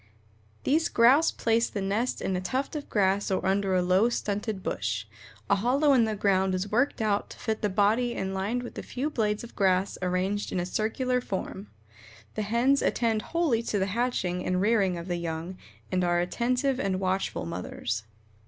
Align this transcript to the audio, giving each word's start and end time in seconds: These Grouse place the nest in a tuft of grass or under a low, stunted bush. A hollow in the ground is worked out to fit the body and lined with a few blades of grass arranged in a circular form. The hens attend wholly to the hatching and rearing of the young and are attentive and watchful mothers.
These 0.63 0.89
Grouse 0.89 1.29
place 1.29 1.69
the 1.69 1.79
nest 1.79 2.23
in 2.23 2.35
a 2.35 2.41
tuft 2.41 2.75
of 2.75 2.89
grass 2.89 3.29
or 3.29 3.45
under 3.45 3.75
a 3.75 3.83
low, 3.83 4.09
stunted 4.09 4.63
bush. 4.63 5.05
A 5.47 5.57
hollow 5.57 5.93
in 5.93 6.05
the 6.05 6.15
ground 6.15 6.55
is 6.55 6.71
worked 6.71 7.03
out 7.03 7.29
to 7.29 7.37
fit 7.39 7.61
the 7.61 7.69
body 7.69 8.15
and 8.15 8.33
lined 8.33 8.63
with 8.63 8.79
a 8.79 8.81
few 8.81 9.11
blades 9.11 9.43
of 9.43 9.55
grass 9.55 9.99
arranged 10.01 10.51
in 10.51 10.59
a 10.59 10.65
circular 10.65 11.21
form. 11.21 11.67
The 12.33 12.41
hens 12.41 12.81
attend 12.81 13.21
wholly 13.21 13.61
to 13.61 13.77
the 13.77 13.85
hatching 13.93 14.43
and 14.43 14.59
rearing 14.59 14.97
of 14.97 15.07
the 15.07 15.17
young 15.17 15.59
and 15.91 16.03
are 16.03 16.19
attentive 16.19 16.79
and 16.79 16.99
watchful 16.99 17.45
mothers. 17.45 18.05